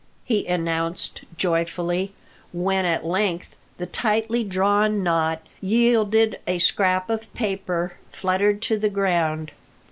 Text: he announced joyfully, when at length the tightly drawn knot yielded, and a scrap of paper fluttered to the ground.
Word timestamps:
he 0.25 0.47
announced 0.47 1.21
joyfully, 1.37 2.11
when 2.51 2.85
at 2.85 3.05
length 3.05 3.55
the 3.77 3.85
tightly 3.85 4.43
drawn 4.43 5.03
knot 5.03 5.43
yielded, 5.61 6.33
and 6.47 6.55
a 6.55 6.57
scrap 6.57 7.07
of 7.07 7.31
paper 7.35 7.93
fluttered 8.09 8.63
to 8.63 8.79
the 8.79 8.89
ground. 8.89 9.51